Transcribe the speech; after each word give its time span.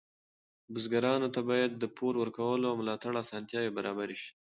بزګرانو 0.73 1.27
ته 1.35 1.41
باید 1.49 1.71
د 1.75 1.83
پور 1.97 2.13
ورکولو 2.21 2.65
او 2.71 2.75
ملاتړ 2.81 3.13
اسانتیاوې 3.23 3.71
برابرې 3.77 4.17
شي. 4.21 4.31